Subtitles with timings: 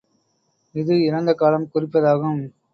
[0.75, 2.41] இது இறந்த காலம் குறிப்பதாகும்.